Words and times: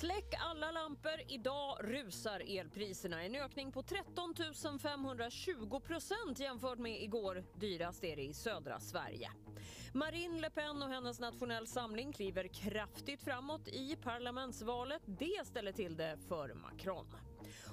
Släck 0.00 0.34
alla 0.38 0.70
lampor. 0.70 1.20
Idag 1.28 1.78
rusar 1.80 2.58
elpriserna. 2.58 3.24
En 3.24 3.34
ökning 3.34 3.72
på 3.72 3.82
13 3.82 4.34
520 4.82 5.80
procent 5.80 6.40
jämfört 6.40 6.78
med 6.78 7.02
igår. 7.02 7.44
Dyrast 7.54 8.04
är 8.04 8.16
det 8.16 8.22
i 8.22 8.34
södra 8.34 8.80
Sverige. 8.80 9.30
Marine 9.94 10.40
Le 10.40 10.50
Pen 10.50 10.82
och 10.82 10.88
hennes 10.88 11.20
nationell 11.20 11.66
samling 11.66 12.12
kliver 12.12 12.48
kraftigt 12.48 13.22
framåt 13.22 13.68
i 13.68 13.96
parlamentsvalet. 13.96 15.02
Det 15.06 15.46
ställer 15.46 15.72
till 15.72 15.96
det 15.96 16.18
för 16.28 16.54
Macron. 16.54 17.06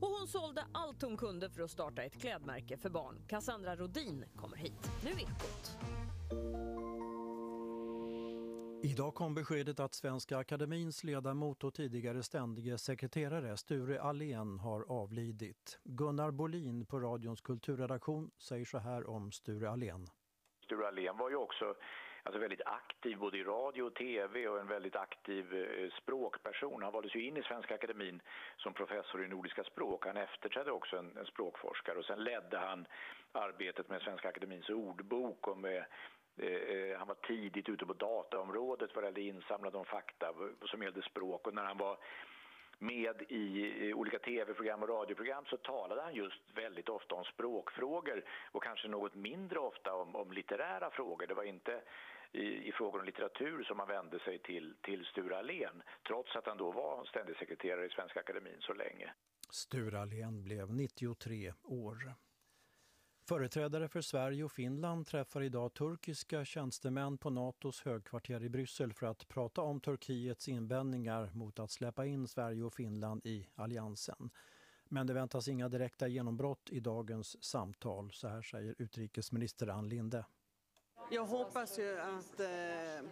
Och 0.00 0.08
hon 0.08 0.28
sålde 0.28 0.64
allt 0.72 1.02
hon 1.02 1.16
kunde 1.16 1.50
för 1.50 1.62
att 1.62 1.70
starta 1.70 2.02
ett 2.02 2.20
klädmärke 2.20 2.76
för 2.76 2.90
barn. 2.90 3.24
Cassandra 3.28 3.76
Rodin 3.76 4.24
kommer 4.36 4.56
hit. 4.56 4.90
Nu 5.04 5.10
Ekot. 5.10 5.76
Idag 8.92 9.14
kom 9.14 9.34
beskedet 9.34 9.80
att 9.80 9.94
Svenska 9.94 10.36
Akademins 10.36 11.04
ledamot 11.04 11.64
och 11.64 11.74
tidigare 11.74 12.22
ständige 12.22 12.78
sekreterare 12.78 13.56
Sture 13.56 14.00
Allén 14.00 14.58
har 14.58 14.84
avlidit. 15.02 15.80
Gunnar 15.84 16.30
Bolin 16.30 16.86
på 16.86 17.00
radions 17.00 17.40
kulturredaktion 17.40 18.30
säger 18.38 18.64
så 18.64 18.78
här 18.78 19.10
om 19.10 19.32
Sture 19.32 19.70
Allén. 19.70 20.06
Sture 20.64 20.86
Allén 20.88 21.16
var 21.16 21.30
ju 21.30 21.36
också 21.36 21.74
alltså 22.22 22.40
väldigt 22.40 22.66
aktiv 22.66 23.18
både 23.18 23.38
i 23.38 23.44
radio 23.44 23.82
och 23.82 23.94
tv 23.94 24.48
och 24.48 24.60
en 24.60 24.66
väldigt 24.66 24.96
aktiv 24.96 25.54
eh, 25.54 25.90
språkperson. 26.02 26.82
Han 26.82 26.92
valdes 26.92 27.14
ju 27.16 27.26
in 27.28 27.36
i 27.36 27.42
Svenska 27.42 27.74
Akademin 27.74 28.20
som 28.56 28.74
professor 28.74 29.24
i 29.24 29.28
nordiska 29.28 29.64
språk. 29.64 30.06
Han 30.06 30.16
efterträdde 30.16 30.70
också 30.70 30.96
en, 30.96 31.16
en 31.16 31.26
språkforskare 31.26 31.98
och 31.98 32.04
sen 32.04 32.24
ledde 32.24 32.58
han 32.58 32.86
arbetet 33.32 33.88
med 33.88 34.02
Svenska 34.02 34.28
Akademins 34.28 34.68
ordbok 34.68 35.48
och 35.48 35.58
med 35.58 35.84
Eh, 36.36 36.98
han 36.98 37.08
var 37.08 37.14
tidigt 37.14 37.68
ute 37.68 37.86
på 37.86 37.92
dataområdet 37.92 38.90
vad 38.94 39.04
det 39.04 39.06
gällde 39.06 39.20
insamlade 39.20 39.78
om 39.78 39.84
fakta 39.84 40.34
som 40.64 40.82
gällde 40.82 41.02
språk 41.02 41.46
och 41.46 41.54
när 41.54 41.64
han 41.64 41.78
var 41.78 41.98
med 42.78 43.22
i 43.28 43.92
olika 43.94 44.18
tv-program 44.18 44.82
och 44.82 44.88
radioprogram 44.88 45.44
så 45.44 45.56
talade 45.56 46.02
han 46.02 46.14
just 46.14 46.40
väldigt 46.54 46.88
ofta 46.88 47.14
om 47.14 47.24
språkfrågor 47.24 48.24
och 48.52 48.62
kanske 48.62 48.88
något 48.88 49.14
mindre 49.14 49.58
ofta 49.58 49.94
om, 49.94 50.16
om 50.16 50.32
litterära 50.32 50.90
frågor. 50.90 51.26
Det 51.26 51.34
var 51.34 51.44
inte 51.44 51.82
i, 52.32 52.68
i, 52.68 52.72
frågor 52.72 52.98
om 52.98 53.04
litteratur 53.04 53.64
som 53.64 53.78
han 53.78 53.88
vände 53.88 54.18
sig 54.18 54.38
till, 54.38 54.74
till 54.82 55.04
Sture 55.04 55.38
Allén 55.38 55.82
trots 56.06 56.36
att 56.36 56.46
han 56.46 56.56
då 56.56 56.70
var 56.70 57.04
ständig 57.04 57.36
sekreterare 57.36 57.86
i 57.86 57.90
Svenska 57.90 58.20
Akademin 58.20 58.60
så 58.60 58.72
länge. 58.72 59.12
Sture 59.50 60.00
Allén 60.00 60.42
blev 60.42 60.74
93 60.74 61.52
år. 61.64 62.14
Företrädare 63.28 63.88
för 63.88 64.00
Sverige 64.00 64.44
och 64.44 64.52
Finland 64.52 65.06
träffar 65.06 65.42
idag 65.42 65.74
turkiska 65.74 66.44
tjänstemän 66.44 67.18
på 67.18 67.30
Natos 67.30 67.82
högkvarter 67.82 68.42
i 68.42 68.48
Bryssel 68.48 68.92
för 68.92 69.06
att 69.06 69.28
prata 69.28 69.62
om 69.62 69.80
Turkiets 69.80 70.48
invändningar 70.48 71.30
mot 71.34 71.58
att 71.58 71.70
släppa 71.70 72.06
in 72.06 72.28
Sverige 72.28 72.62
och 72.62 72.74
Finland 72.74 73.26
i 73.26 73.48
alliansen. 73.54 74.30
Men 74.88 75.06
det 75.06 75.14
väntas 75.14 75.48
inga 75.48 75.68
direkta 75.68 76.08
genombrott 76.08 76.70
i 76.70 76.80
dagens 76.80 77.44
samtal, 77.44 78.12
så 78.12 78.28
här 78.28 78.42
säger 78.42 78.74
utrikesminister 78.78 79.68
Ann 79.68 79.88
Linde. 79.88 80.24
Jag 81.10 81.24
hoppas 81.24 81.78
ju 81.78 81.98
att 81.98 82.40
eh, 82.40 82.46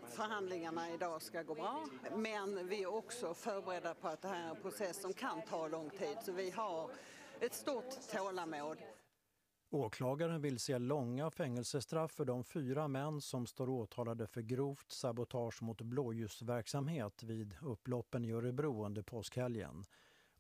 förhandlingarna 0.09 0.91
idag 0.91 1.23
ska 1.23 1.43
gå 1.43 1.55
bra. 1.55 1.87
Men 2.17 2.69
vi 2.69 2.83
är 2.83 2.95
också 2.95 3.35
förberedda 3.35 3.95
på 3.95 4.09
att 4.09 4.23
det 4.23 4.29
här 4.29 4.45
är 4.47 4.51
en 4.51 4.63
process 4.63 5.03
som 5.03 5.13
kan 5.13 5.43
ta 5.43 5.69
lång 5.69 5.91
tid. 5.91 6.17
Så 6.25 6.33
vi 6.33 6.51
har 6.51 6.91
ett 7.41 7.55
stort 7.55 8.09
tålamod. 8.13 8.77
Åklagaren 9.73 10.41
vill 10.41 10.59
se 10.59 10.78
långa 10.78 11.31
fängelsestraff 11.31 12.12
för 12.12 12.25
de 12.25 12.45
fyra 12.45 12.89
män 12.89 13.20
som 13.20 13.47
står 13.47 13.69
åtalade 13.69 14.27
för 14.27 14.41
grovt 14.41 14.92
sabotage 14.92 15.62
mot 15.62 15.81
blåljusverksamhet 15.81 17.23
vid 17.23 17.56
upploppen 17.62 18.25
i 18.25 18.33
Örebro 18.33 18.84
under 18.87 19.03
påskhelgen. 19.03 19.87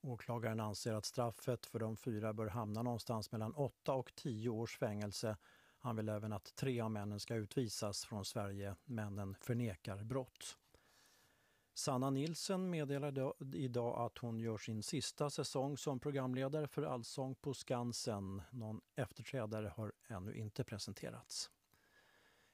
Åklagaren 0.00 0.60
anser 0.60 0.92
att 0.92 1.04
straffet 1.04 1.66
för 1.66 1.78
de 1.78 1.96
fyra 1.96 2.32
bör 2.32 2.46
hamna 2.46 2.82
någonstans 2.82 3.32
mellan 3.32 3.54
8 3.54 3.92
och 3.92 4.14
10 4.14 4.48
års 4.50 4.78
fängelse. 4.78 5.36
Han 5.78 5.96
vill 5.96 6.08
även 6.08 6.32
att 6.32 6.54
tre 6.54 6.80
av 6.80 6.90
männen 6.90 7.20
ska 7.20 7.34
utvisas 7.34 8.04
från 8.04 8.24
Sverige. 8.24 8.76
Männen 8.84 9.34
förnekar 9.34 10.04
brott. 10.04 10.58
Sanna 11.74 12.10
Nilsen 12.10 12.70
meddelade 12.70 13.32
idag 13.54 14.06
att 14.06 14.18
hon 14.18 14.38
gör 14.38 14.58
sin 14.58 14.82
sista 14.82 15.30
säsong 15.30 15.76
som 15.76 16.00
programledare 16.00 16.68
för 16.68 16.82
Allsång 16.82 17.34
på 17.34 17.54
Skansen. 17.54 18.42
Någon 18.50 18.80
efterträdare 18.94 19.72
har 19.76 19.92
ännu 20.08 20.34
inte 20.34 20.64
presenterats. 20.64 21.50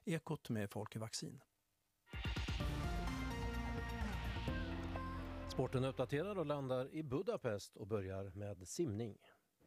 Ekot 0.04 0.50
med 0.50 0.70
Folke 0.70 0.98
Vaccin. 0.98 1.40
Sporten 5.48 5.84
uppdaterar 5.84 6.38
och 6.38 6.46
landar 6.46 6.94
i 6.94 7.02
Budapest 7.02 7.76
och 7.76 7.86
börjar 7.86 8.32
med 8.34 8.68
simning. 8.68 9.18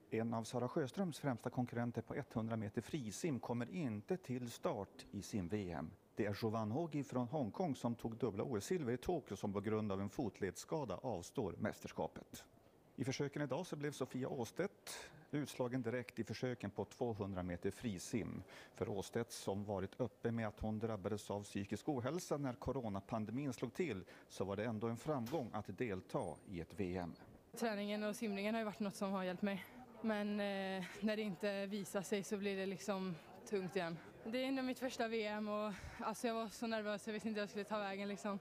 En 0.09 0.33
av 0.33 0.43
Sara 0.43 0.67
Sjöströms 0.67 1.19
främsta 1.19 1.49
konkurrenter 1.49 2.01
på 2.01 2.15
100 2.15 2.57
meter 2.57 2.81
frisim 2.81 3.39
kommer 3.39 3.69
inte 3.69 4.17
till 4.17 4.51
start 4.51 5.05
i 5.11 5.21
sim-VM. 5.21 5.91
Det 6.15 6.25
är 6.25 6.37
Jovan 6.41 6.71
Hogi 6.71 7.03
från 7.03 7.27
Hongkong 7.27 7.75
som 7.75 7.95
tog 7.95 8.17
dubbla 8.17 8.43
OS-silver 8.43 8.93
i 8.93 8.97
Tokyo 8.97 9.37
som 9.37 9.53
på 9.53 9.61
grund 9.61 9.91
av 9.91 10.01
en 10.01 10.09
fotledsskada 10.09 10.95
avstår 10.95 11.55
mästerskapet. 11.57 12.43
I 12.95 13.05
försöken 13.05 13.41
idag 13.41 13.65
så 13.65 13.75
blev 13.75 13.91
Sofia 13.91 14.27
Åstedt 14.29 15.11
utslagen 15.31 15.81
direkt 15.81 16.19
i 16.19 16.23
försöken 16.23 16.71
på 16.71 16.85
200 16.85 17.43
meter 17.43 17.71
frisim. 17.71 18.43
För 18.75 18.89
Åstedt 18.89 19.31
som 19.31 19.63
varit 19.63 19.99
uppe 19.99 20.31
med 20.31 20.47
att 20.47 20.59
hon 20.59 20.79
drabbades 20.79 21.31
av 21.31 21.43
psykisk 21.43 21.89
ohälsa 21.89 22.37
när 22.37 22.53
coronapandemin 22.53 23.53
slog 23.53 23.73
till 23.73 24.03
så 24.29 24.43
var 24.43 24.55
det 24.55 24.65
ändå 24.65 24.87
en 24.87 24.97
framgång 24.97 25.49
att 25.53 25.77
delta 25.77 26.35
i 26.49 26.61
ett 26.61 26.73
VM. 26.79 27.13
Träningen 27.57 28.03
och 28.03 28.15
simningen 28.15 28.55
har 28.55 28.63
varit 28.63 28.79
något 28.79 28.95
som 28.95 29.11
har 29.11 29.23
hjälpt 29.23 29.41
mig. 29.41 29.65
Men 30.01 30.39
eh, 30.39 30.85
när 30.99 31.15
det 31.15 31.21
inte 31.21 31.65
visar 31.65 32.01
sig 32.01 32.23
så 32.23 32.37
blir 32.37 32.57
det 32.57 32.65
liksom 32.65 33.15
tungt 33.45 33.75
igen. 33.75 33.97
Det 34.25 34.43
är 34.43 34.47
ändå 34.47 34.61
mitt 34.61 34.79
första 34.79 35.07
VM 35.07 35.47
och 35.49 35.73
alltså 35.99 36.27
jag 36.27 36.33
var 36.33 36.47
så 36.47 36.67
nervös, 36.67 37.07
jag 37.07 37.13
visste 37.13 37.27
inte 37.29 37.39
hur 37.39 37.43
jag 37.43 37.49
skulle 37.49 37.63
ta 37.63 37.79
vägen. 37.79 38.07
Liksom. 38.07 38.39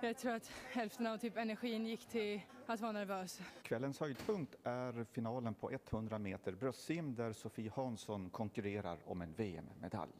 Jag 0.00 0.18
tror 0.18 0.32
att 0.32 0.46
hälften 0.72 1.06
av 1.06 1.18
typ 1.18 1.36
energin 1.36 1.86
gick 1.86 2.06
till 2.06 2.40
att 2.66 2.80
vara 2.80 2.92
nervös. 2.92 3.40
Kvällens 3.62 4.00
höjdpunkt 4.00 4.54
är 4.64 5.04
finalen 5.04 5.54
på 5.54 5.70
100 5.70 6.18
meter 6.18 6.52
bröstsim 6.52 7.14
där 7.14 7.32
Sofie 7.32 7.70
Hansson 7.74 8.30
konkurrerar 8.30 8.98
om 9.04 9.22
en 9.22 9.32
VM-medalj. 9.32 10.12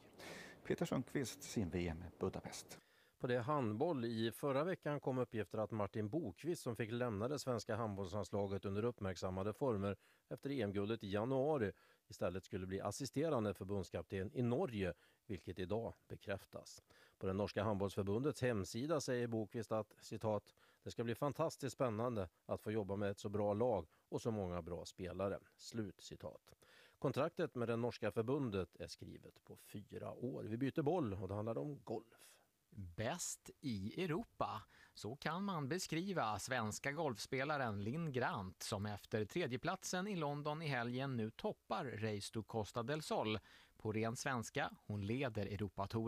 Peter 0.63 0.85
Sundqvist, 0.85 1.43
sim-VM 1.43 2.03
Budapest. 2.19 2.79
På 3.19 3.27
det 3.27 3.39
handboll 3.39 4.05
i 4.05 4.31
förra 4.31 4.63
veckan 4.63 4.99
kom 4.99 5.17
uppgifter 5.17 5.57
att 5.57 5.71
Martin 5.71 6.09
Bokvist 6.09 6.61
som 6.63 6.75
fick 6.75 6.91
lämna 6.91 7.27
det 7.27 7.39
svenska 7.39 7.75
handbollslandslaget 7.75 8.65
under 8.65 8.85
uppmärksammade 8.85 9.53
former 9.53 9.95
efter 10.29 10.49
EM-guldet 10.49 11.03
i 11.03 11.11
januari 11.11 11.71
istället 12.13 12.43
skulle 12.43 12.65
bli 12.65 12.81
assisterande 12.81 13.53
förbundskapten 13.53 14.31
i 14.33 14.41
Norge, 14.41 14.93
vilket 15.25 15.59
idag 15.59 15.93
bekräftas. 16.07 16.83
På 17.17 17.27
det 17.27 17.33
norska 17.33 17.63
handbollsförbundets 17.63 18.41
hemsida 18.41 19.01
säger 19.01 19.27
Bokvist 19.27 19.71
att 19.71 19.95
citat, 19.99 20.55
det 20.83 20.91
ska 20.91 21.03
bli 21.03 21.15
fantastiskt 21.15 21.73
spännande 21.73 22.29
att 22.45 22.61
få 22.61 22.71
jobba 22.71 22.95
med 22.95 23.11
ett 23.11 23.19
så 23.19 23.29
bra 23.29 23.53
lag 23.53 23.87
och 24.09 24.21
så 24.21 24.31
många 24.31 24.61
bra 24.61 24.85
spelare. 24.85 25.39
Slut 25.55 26.01
citat. 26.01 26.55
Kontraktet 26.99 27.55
med 27.55 27.67
det 27.67 27.75
norska 27.75 28.11
förbundet 28.11 28.75
är 28.75 28.87
skrivet 28.87 29.43
på 29.43 29.55
fyra 29.55 30.11
år. 30.11 30.43
Vi 30.43 30.57
byter 30.57 30.81
boll 30.81 31.13
och 31.13 31.27
det 31.27 31.33
handlar 31.33 31.57
om 31.57 31.79
golf. 31.83 32.29
Bäst 32.75 33.49
i 33.61 34.03
Europa. 34.03 34.61
Så 34.93 35.15
kan 35.15 35.43
man 35.43 35.67
beskriva 35.67 36.39
svenska 36.39 36.91
golfspelaren 36.91 37.83
Linn 37.83 38.11
Grant 38.11 38.63
som 38.63 38.85
efter 38.85 39.25
tredjeplatsen 39.25 40.07
i 40.07 40.15
London 40.15 40.61
i 40.61 40.67
helgen 40.67 41.17
nu 41.17 41.31
toppar 41.31 41.85
Race 41.85 42.33
to 42.33 42.43
Costa 42.43 42.83
del 42.83 43.01
Sol. 43.01 43.39
På 43.77 43.91
ren 43.91 44.15
svenska, 44.15 44.71
hon 44.85 45.05
leder 45.05 45.45
Europatouren 45.45 46.01